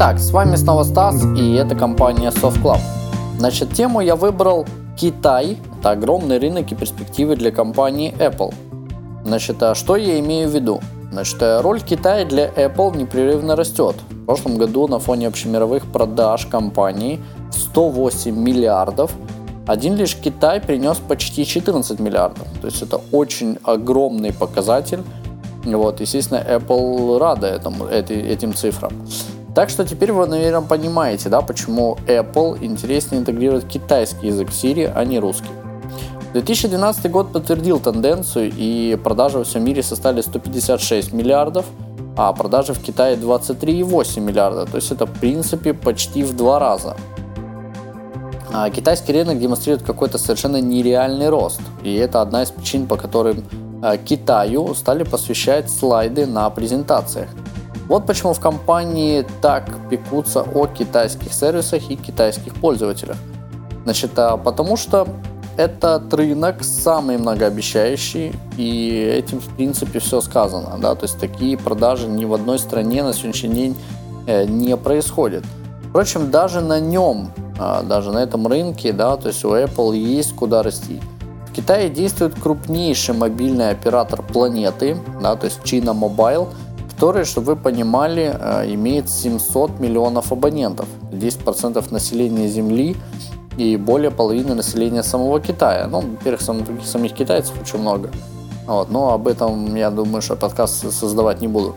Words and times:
Итак, 0.00 0.18
с 0.18 0.30
вами 0.30 0.56
снова 0.56 0.82
Стас, 0.84 1.22
и 1.36 1.52
это 1.52 1.74
компания 1.74 2.30
Soft 2.30 2.62
Club. 2.62 2.78
Значит, 3.36 3.74
тему 3.74 4.00
я 4.00 4.16
выбрал 4.16 4.64
Китай. 4.96 5.58
Это 5.78 5.90
огромный 5.90 6.38
рынок 6.38 6.72
и 6.72 6.74
перспективы 6.74 7.36
для 7.36 7.50
компании 7.50 8.14
Apple. 8.18 8.54
Значит, 9.26 9.62
а 9.62 9.74
что 9.74 9.96
я 9.96 10.18
имею 10.20 10.48
в 10.48 10.54
виду? 10.54 10.80
Значит, 11.12 11.42
э, 11.42 11.60
роль 11.60 11.82
Китая 11.82 12.24
для 12.24 12.48
Apple 12.48 12.96
непрерывно 12.96 13.56
растет. 13.56 13.96
В 14.08 14.24
прошлом 14.24 14.56
году 14.56 14.88
на 14.88 15.00
фоне 15.00 15.28
общемировых 15.28 15.84
продаж 15.92 16.46
компании 16.46 17.20
108 17.52 18.34
миллиардов, 18.34 19.12
один 19.66 19.96
лишь 19.96 20.16
Китай 20.16 20.62
принес 20.62 20.96
почти 20.96 21.44
14 21.44 22.00
миллиардов. 22.00 22.48
То 22.62 22.68
есть 22.68 22.80
это 22.80 23.02
очень 23.12 23.58
огромный 23.64 24.32
показатель. 24.32 25.02
Вот, 25.62 26.00
естественно, 26.00 26.38
Apple 26.38 27.18
рада 27.18 27.48
этому, 27.48 27.84
этим 27.84 28.54
цифрам. 28.54 28.92
Так 29.60 29.68
что 29.68 29.84
теперь 29.84 30.10
вы, 30.10 30.26
наверное, 30.26 30.66
понимаете, 30.66 31.28
да, 31.28 31.42
почему 31.42 31.98
Apple 32.06 32.64
интереснее 32.64 33.20
интегрирует 33.20 33.66
китайский 33.66 34.28
язык 34.28 34.48
в 34.48 34.52
Siri, 34.52 34.90
а 34.90 35.04
не 35.04 35.18
русский. 35.18 35.50
2012 36.32 37.10
год 37.10 37.30
подтвердил 37.30 37.78
тенденцию, 37.78 38.50
и 38.56 38.98
продажи 39.04 39.36
во 39.36 39.44
всем 39.44 39.62
мире 39.62 39.82
составили 39.82 40.22
156 40.22 41.12
миллиардов, 41.12 41.66
а 42.16 42.32
продажи 42.32 42.72
в 42.72 42.80
Китае 42.80 43.18
23,8 43.18 44.20
миллиарда. 44.20 44.64
То 44.64 44.76
есть 44.76 44.92
это, 44.92 45.04
в 45.04 45.12
принципе, 45.20 45.74
почти 45.74 46.22
в 46.22 46.34
два 46.34 46.58
раза. 46.58 46.96
А 48.54 48.70
китайский 48.70 49.12
рынок 49.12 49.38
демонстрирует 49.38 49.84
какой-то 49.84 50.16
совершенно 50.16 50.62
нереальный 50.62 51.28
рост. 51.28 51.60
И 51.82 51.94
это 51.96 52.22
одна 52.22 52.44
из 52.44 52.50
причин, 52.50 52.86
по 52.86 52.96
которым 52.96 53.44
а, 53.82 53.98
Китаю 53.98 54.74
стали 54.74 55.02
посвящать 55.02 55.70
слайды 55.70 56.24
на 56.24 56.48
презентациях. 56.48 57.28
Вот 57.90 58.06
почему 58.06 58.34
в 58.34 58.38
компании 58.38 59.26
так 59.42 59.64
пекутся 59.90 60.42
о 60.42 60.68
китайских 60.68 61.32
сервисах 61.32 61.90
и 61.90 61.96
китайских 61.96 62.54
пользователях. 62.54 63.16
Значит, 63.82 64.16
а 64.16 64.36
потому 64.36 64.76
что 64.76 65.08
этот 65.56 66.14
рынок 66.14 66.62
самый 66.62 67.18
многообещающий, 67.18 68.32
и 68.56 69.12
этим, 69.12 69.40
в 69.40 69.56
принципе, 69.56 69.98
все 69.98 70.20
сказано. 70.20 70.78
Да? 70.80 70.94
То 70.94 71.06
есть 71.06 71.18
такие 71.18 71.58
продажи 71.58 72.06
ни 72.06 72.24
в 72.24 72.32
одной 72.32 72.60
стране 72.60 73.02
на 73.02 73.12
сегодняшний 73.12 73.54
день 73.54 73.76
э, 74.28 74.44
не 74.44 74.76
происходят. 74.76 75.44
Впрочем, 75.88 76.30
даже 76.30 76.60
на 76.60 76.78
нем, 76.78 77.32
а, 77.58 77.82
даже 77.82 78.12
на 78.12 78.18
этом 78.18 78.46
рынке, 78.46 78.92
да, 78.92 79.16
то 79.16 79.26
есть 79.26 79.44
у 79.44 79.52
Apple 79.52 79.96
есть 79.96 80.36
куда 80.36 80.62
расти. 80.62 81.00
В 81.48 81.52
Китае 81.52 81.90
действует 81.90 82.38
крупнейший 82.40 83.16
мобильный 83.16 83.70
оператор 83.70 84.22
планеты, 84.22 84.96
да, 85.20 85.34
то 85.34 85.46
есть 85.46 85.58
China 85.64 85.92
Mobile– 85.92 86.46
который, 87.00 87.24
чтобы 87.24 87.54
вы 87.54 87.56
понимали, 87.56 88.36
э, 88.38 88.74
имеет 88.74 89.08
700 89.08 89.80
миллионов 89.80 90.32
абонентов, 90.32 90.86
10% 91.10 91.90
населения 91.92 92.46
Земли 92.48 92.94
и 93.56 93.78
более 93.78 94.10
половины 94.10 94.54
населения 94.54 95.02
самого 95.02 95.40
Китая. 95.40 95.88
Ну, 95.90 96.02
во-первых, 96.02 96.42
самих, 96.42 96.66
самих 96.84 97.14
китайцев 97.14 97.54
очень 97.62 97.78
много. 97.78 98.10
Вот, 98.66 98.90
но 98.90 99.14
об 99.14 99.28
этом, 99.28 99.74
я 99.76 99.90
думаю, 99.90 100.20
что 100.20 100.36
подкаст 100.36 100.92
создавать 100.92 101.40
не 101.40 101.48
буду. 101.48 101.74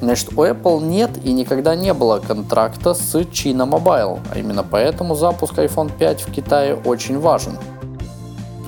Значит, 0.00 0.30
у 0.34 0.42
Apple 0.42 0.82
нет 0.82 1.10
и 1.22 1.34
никогда 1.34 1.76
не 1.76 1.92
было 1.92 2.18
контракта 2.18 2.94
с 2.94 3.14
China 3.14 3.66
Mobile, 3.68 4.18
а 4.32 4.38
именно 4.38 4.62
поэтому 4.62 5.14
запуск 5.14 5.58
iPhone 5.58 5.90
5 5.98 6.22
в 6.22 6.32
Китае 6.32 6.76
очень 6.76 7.20
важен. 7.20 7.58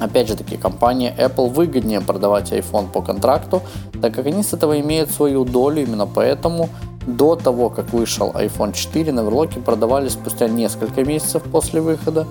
Опять 0.01 0.29
же 0.29 0.37
таки, 0.37 0.57
компания 0.57 1.15
Apple 1.19 1.49
выгоднее 1.49 2.01
продавать 2.01 2.53
iPhone 2.53 2.91
по 2.91 3.03
контракту, 3.03 3.63
так 4.01 4.15
как 4.15 4.27
они 4.27 4.43
с 4.43 4.53
этого 4.53 4.81
имеют 4.81 5.11
свою 5.11 5.45
долю, 5.45 5.83
именно 5.83 6.07
поэтому 6.07 6.69
до 7.07 7.37
того, 7.37 7.71
как 7.71 7.93
вышел 7.93 8.31
iPhone 8.31 8.73
4, 8.73 9.13
на 9.13 9.21
Верлоке 9.21 9.61
продавали 9.61 10.09
спустя 10.09 10.47
несколько 10.47 11.05
месяцев 11.05 11.43
после 11.43 11.81
выхода, 11.81 12.27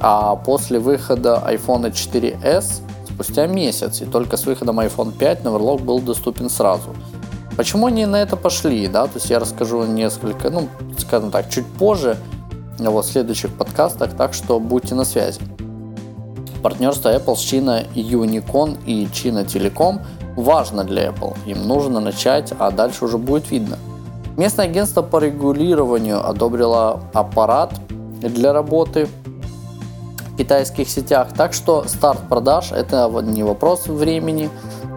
а 0.00 0.36
после 0.36 0.78
выхода 0.78 1.42
iPhone 1.46 1.90
4s 1.90 2.82
спустя 3.08 3.46
месяц, 3.46 4.00
и 4.00 4.04
только 4.04 4.36
с 4.36 4.46
выходом 4.46 4.80
iPhone 4.80 5.12
5 5.12 5.42
Neverlock 5.42 5.82
был 5.82 6.00
доступен 6.00 6.50
сразу. 6.50 6.94
Почему 7.56 7.86
они 7.86 8.06
на 8.06 8.16
это 8.16 8.36
пошли, 8.36 8.86
да, 8.86 9.04
то 9.06 9.14
есть 9.14 9.28
я 9.28 9.38
расскажу 9.38 9.84
несколько, 9.84 10.50
ну, 10.50 10.68
скажем 10.98 11.30
так, 11.30 11.50
чуть 11.50 11.66
позже, 11.66 12.16
вот, 12.78 13.04
в 13.04 13.10
следующих 13.10 13.52
подкастах, 13.54 14.16
так 14.16 14.34
что 14.34 14.58
будьте 14.58 14.94
на 14.94 15.04
связи. 15.04 15.40
Партнерство 16.62 17.14
Apple 17.14 17.36
с 17.36 17.40
China 17.40 17.84
Unicon 17.94 18.78
и 18.86 19.06
China 19.06 19.44
Telecom 19.44 20.00
важно 20.36 20.84
для 20.84 21.08
Apple. 21.08 21.36
Им 21.46 21.66
нужно 21.66 22.00
начать, 22.00 22.52
а 22.58 22.70
дальше 22.70 23.04
уже 23.04 23.18
будет 23.18 23.50
видно. 23.50 23.78
Местное 24.36 24.66
агентство 24.66 25.02
по 25.02 25.18
регулированию 25.18 26.26
одобрило 26.26 27.00
аппарат 27.12 27.74
для 28.20 28.52
работы 28.52 29.06
в 29.06 30.36
китайских 30.36 30.88
сетях. 30.88 31.28
Так 31.36 31.52
что 31.52 31.84
старт 31.86 32.20
продаж 32.28 32.72
это 32.72 33.10
не 33.22 33.42
вопрос 33.42 33.88
времени, 33.88 34.48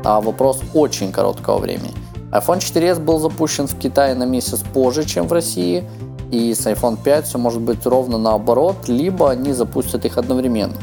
а 0.04 0.22
вопрос 0.22 0.62
очень 0.74 1.12
короткого 1.12 1.58
времени. 1.58 1.94
iPhone 2.32 2.60
4s 2.60 3.00
был 3.00 3.20
запущен 3.20 3.68
в 3.68 3.78
Китае 3.78 4.14
на 4.14 4.26
месяц 4.26 4.60
позже, 4.74 5.04
чем 5.04 5.28
в 5.28 5.34
России, 5.34 5.84
и 6.32 6.54
с 6.54 6.66
iPhone 6.68 6.98
5 7.04 7.26
все 7.26 7.38
может 7.38 7.62
быть 7.62 7.86
ровно 7.86 8.18
наоборот, 8.18 8.88
либо 8.88 9.32
они 9.32 9.52
запустят 9.52 10.06
их 10.06 10.18
одновременно. 10.18 10.76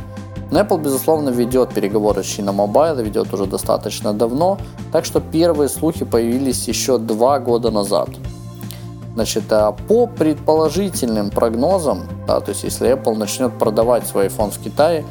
Но 0.52 0.60
Apple, 0.60 0.82
безусловно, 0.82 1.30
ведет 1.30 1.72
переговоры 1.72 2.22
с 2.22 2.26
China 2.26 2.54
Mobile, 2.54 3.02
ведет 3.02 3.32
уже 3.32 3.46
достаточно 3.46 4.12
давно, 4.12 4.58
так 4.92 5.06
что 5.06 5.20
первые 5.20 5.70
слухи 5.70 6.04
появились 6.04 6.68
еще 6.68 6.98
два 6.98 7.38
года 7.38 7.70
назад. 7.70 8.10
Значит, 9.14 9.44
а 9.50 9.72
по 9.72 10.06
предположительным 10.06 11.30
прогнозам, 11.30 12.02
да, 12.26 12.40
то 12.40 12.50
есть 12.50 12.64
если 12.64 12.92
Apple 12.92 13.16
начнет 13.16 13.58
продавать 13.58 14.06
свой 14.06 14.26
iPhone 14.26 14.50
в 14.50 14.58
Китае, 14.58 15.06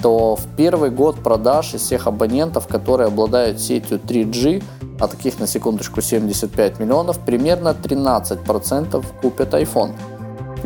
то 0.00 0.36
в 0.36 0.46
первый 0.56 0.90
год 0.90 1.16
продаж 1.16 1.74
из 1.74 1.82
всех 1.82 2.06
абонентов, 2.06 2.66
которые 2.66 3.08
обладают 3.08 3.60
сетью 3.60 3.98
3G, 3.98 4.62
а 4.98 5.08
таких 5.08 5.38
на 5.38 5.46
секундочку 5.46 6.00
75 6.00 6.80
миллионов, 6.80 7.18
примерно 7.18 7.76
13% 7.82 9.04
купят 9.20 9.52
iPhone. 9.52 9.92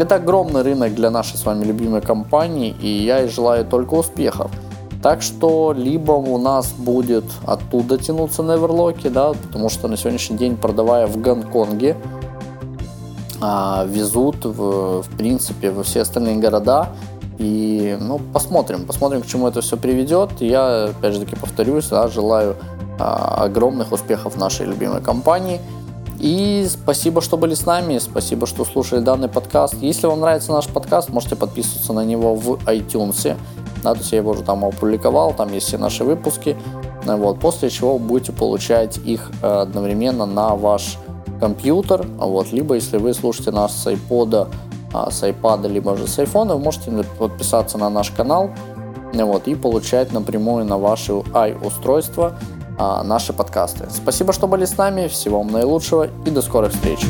Это 0.01 0.15
огромный 0.15 0.63
рынок 0.63 0.95
для 0.95 1.11
нашей 1.11 1.37
с 1.37 1.45
вами 1.45 1.63
любимой 1.63 2.01
компании, 2.01 2.75
и 2.81 2.89
я 2.89 3.19
ей 3.19 3.29
желаю 3.29 3.67
только 3.67 3.93
успехов. 3.93 4.51
Так 5.03 5.21
что 5.21 5.75
либо 5.77 6.13
у 6.13 6.39
нас 6.39 6.73
будет 6.73 7.25
оттуда 7.47 7.99
тянуться 7.99 8.43
на 8.43 8.57
Эверлоке, 8.57 9.11
да, 9.11 9.35
потому 9.35 9.69
что 9.69 9.89
на 9.89 9.99
сегодняшний 9.99 10.39
день, 10.39 10.57
продавая 10.57 11.07
в 11.07 11.21
Гонконге, 11.21 11.99
а, 13.43 13.85
везут 13.87 14.47
в, 14.47 15.03
в 15.03 15.17
принципе 15.19 15.71
во 15.71 15.83
все 15.83 16.01
остальные 16.01 16.37
города. 16.37 16.89
И 17.37 17.99
ну, 18.01 18.19
посмотрим, 18.33 18.87
посмотрим, 18.87 19.21
к 19.21 19.27
чему 19.27 19.49
это 19.49 19.61
все 19.61 19.77
приведет. 19.77 20.31
Я, 20.41 20.85
опять 20.85 21.13
же 21.13 21.21
таки, 21.21 21.37
повторюсь, 21.37 21.89
да, 21.89 22.09
желаю 22.09 22.57
а, 22.99 23.45
огромных 23.45 23.93
успехов 23.93 24.39
нашей 24.39 24.65
любимой 24.65 25.03
компании. 25.03 25.61
И 26.21 26.67
спасибо, 26.69 27.23
что 27.23 27.39
были 27.39 27.55
с 27.55 27.65
нами, 27.65 27.97
спасибо, 27.97 28.47
что 28.47 28.67
слушали 28.67 29.01
данный 29.01 29.29
подкаст. 29.29 29.77
Если 29.81 30.07
вам 30.07 30.21
нравится 30.21 30.53
наш 30.53 30.69
подкаст, 30.69 31.09
можете 31.09 31.35
подписываться 31.35 31.95
на 31.95 32.05
него 32.05 32.35
в 32.35 32.57
iTunes. 32.67 33.39
Да, 33.83 33.95
то 33.95 34.01
есть 34.01 34.13
я 34.13 34.19
его 34.19 34.33
уже 34.33 34.43
там 34.43 34.63
опубликовал, 34.63 35.33
там 35.33 35.51
есть 35.51 35.69
все 35.69 35.79
наши 35.79 36.05
выпуски. 36.05 36.59
Вот, 37.07 37.41
после 37.41 37.71
чего 37.71 37.99
будете 37.99 38.33
получать 38.33 38.99
их 38.99 39.31
э, 39.43 39.47
одновременно 39.47 40.27
на 40.27 40.55
ваш 40.57 40.99
компьютер. 41.41 42.07
Вот, 42.19 42.53
либо 42.53 42.75
если 42.75 42.99
вы 42.99 43.15
слушаете 43.15 43.53
нас 43.53 43.75
с 43.75 43.87
iPod, 43.87 44.49
а, 44.93 45.11
с 45.11 45.23
iPad, 45.23 45.67
либо 45.69 45.97
же 45.97 46.07
с 46.07 46.19
iPhone, 46.19 46.53
вы 46.53 46.59
можете 46.59 46.91
подписаться 47.19 47.79
на 47.79 47.89
наш 47.89 48.11
канал 48.11 48.51
вот, 49.15 49.49
и 49.49 49.55
получать 49.55 50.13
напрямую 50.13 50.67
на 50.67 50.77
ваше 50.77 51.23
i-устройство 51.35 52.37
наши 53.05 53.33
подкасты. 53.33 53.89
Спасибо, 53.91 54.33
что 54.33 54.47
были 54.47 54.65
с 54.65 54.77
нами, 54.77 55.07
всего 55.09 55.39
вам 55.39 55.53
наилучшего 55.53 56.09
и 56.25 56.31
до 56.31 56.43
скорых 56.43 56.73
встреч. 56.73 57.01